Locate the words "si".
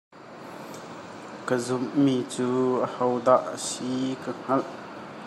3.67-3.91